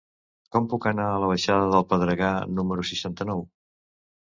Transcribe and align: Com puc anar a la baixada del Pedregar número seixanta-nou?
Com 0.55 0.69
puc 0.71 0.87
anar 0.91 1.05
a 1.09 1.19
la 1.25 1.29
baixada 1.33 1.69
del 1.77 1.87
Pedregar 1.93 2.33
número 2.57 2.89
seixanta-nou? 2.95 3.49